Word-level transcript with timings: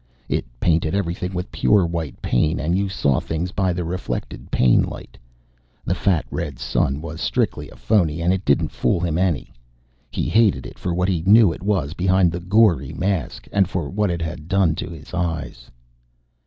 It 0.27 0.47
painted 0.59 0.95
everything 0.95 1.31
with 1.31 1.51
pure 1.51 1.85
white 1.85 2.19
pain, 2.23 2.59
and 2.59 2.75
you 2.75 2.89
saw 2.89 3.19
things 3.19 3.51
by 3.51 3.71
the 3.71 3.83
reflected 3.83 4.49
pain 4.49 4.81
light. 4.81 5.15
The 5.85 5.93
fat 5.93 6.25
red 6.31 6.57
sun 6.57 7.01
was 7.01 7.21
strictly 7.21 7.69
a 7.69 7.75
phoney, 7.75 8.19
and 8.19 8.33
it 8.33 8.43
didn't 8.43 8.69
fool 8.71 8.99
him 8.99 9.19
any. 9.19 9.53
He 10.09 10.27
hated 10.27 10.65
it 10.65 10.79
for 10.79 10.91
what 10.91 11.07
he 11.07 11.21
knew 11.27 11.53
it 11.53 11.61
was 11.61 11.93
behind 11.93 12.31
the 12.31 12.39
gory 12.39 12.93
mask, 12.93 13.47
and 13.51 13.69
for 13.69 13.91
what 13.91 14.09
it 14.09 14.23
had 14.23 14.47
done 14.47 14.73
to 14.73 14.89
his 14.89 15.13
eyes. 15.13 15.69